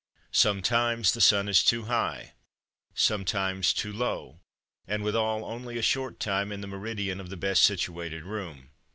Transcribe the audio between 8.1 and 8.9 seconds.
room.